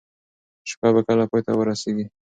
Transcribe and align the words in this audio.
شپه 0.69 0.87
به 0.95 1.01
کله 1.07 1.25
پای 1.29 1.41
ته 1.45 1.51
ورسیږي؟ 1.55 2.05